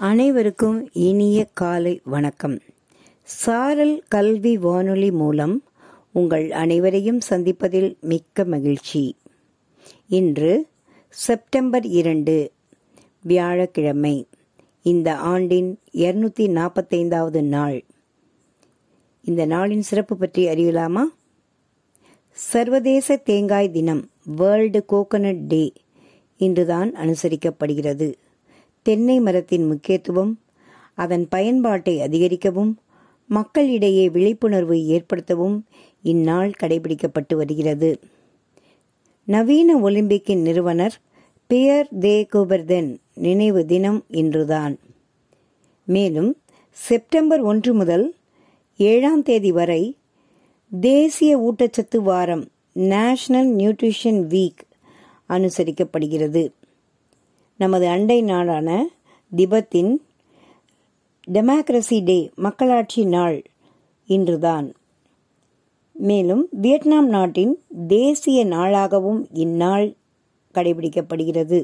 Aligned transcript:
அனைவருக்கும் 0.00 0.88
இனிய 0.92 1.46
காலை 1.52 2.00
வணக்கம். 2.04 2.58
சாரல் 3.22 4.04
கல்வி 4.08 4.58
வானொலி 4.58 5.10
மூலம் 5.10 5.64
உங்கள் 6.12 6.50
அனைவரையும் 6.50 7.20
சந்திப்பதில் 7.30 7.98
மிக்க 8.00 8.44
மகிழ்ச்சி. 8.44 9.16
இன்று 10.08 10.66
செப்டம்பர் 11.08 11.86
இரண்டு 11.86 12.52
வியாழக்கிழமை 13.22 14.26
இந்த 14.82 15.16
ஆண்டின் 15.16 15.80
இருநூத்தி 15.92 16.46
நாற்பத்தைந்தாவது 16.50 17.42
நாள். 17.42 17.84
இந்த 19.24 19.46
நாளின் 19.46 19.80
சிறப்பு 19.80 20.16
பற்றி 20.16 20.46
அறியலாமா? 20.46 21.02
சர்வதேச 22.30 23.16
தேங்காய் 23.16 23.70
தினம் 23.70 24.10
வேர்ல்டு 24.24 24.84
கோகனட் 24.92 25.46
டே 25.48 25.72
இன்றுதான் 26.36 26.94
அனுசரிக்கப்படுகிறது. 26.94 28.14
தென்னை 28.88 29.20
மரத்தின் 29.20 29.64
முக்கியத்துவம் 29.66 30.40
அதன் 30.94 31.28
பயன்பாட்டை 31.28 32.00
அதிகரிக்கவும் 32.00 32.78
மக்களிடையே 33.26 34.08
விழிப்புணர்வு 34.08 34.74
ஏற்படுத்தவும் 34.74 35.56
இந்நாள் 36.02 36.52
கடைபிடிக்கப்பட்டு 36.62 37.34
வருகிறது. 37.34 38.00
நவீன 39.24 39.76
ஒலிம்பிக்கின் 39.78 40.40
நிறுவனர் 40.40 40.96
பியர் 41.46 41.88
தே 42.00 42.14
கூபர்தென் 42.32 42.96
நினைவு 43.14 43.66
தினம் 43.66 44.04
இன்றுதான். 44.08 44.78
மேலும் 45.84 46.30
செப்டம்பர் 46.70 47.40
ஒன்று 47.40 47.74
முதல் 47.74 48.14
ஏழாம் 48.76 49.22
தேதி 49.22 49.52
வரை 49.52 49.96
தேசிய 50.80 51.32
ஊட்டச்சத்து 51.38 51.96
வாரம் 51.96 52.48
நேஷனல் 52.72 53.50
நியூட்ரிஷன் 53.56 54.22
வீக் 54.34 54.64
அனுசரிக்கப்படுகிறது. 55.28 56.44
நமது 57.58 57.88
அண்டை 57.88 58.22
நாடான 58.22 58.86
திபெத்தின் 59.36 59.96
டெமோக்ரஸி 61.32 62.04
டே 62.04 62.30
மக்களாட்சி 62.34 63.04
நாள் 63.04 63.38
இன்றுதான். 64.06 64.72
மேலும் 65.92 66.48
வியட்நாம் 66.50 67.08
நாட்டின் 67.08 67.54
தேசிய 67.88 68.44
நாளாகவும் 68.46 69.24
இந்நாள் 69.32 69.94
கடைபிடிக்கப்படுகிறது. 70.54 71.58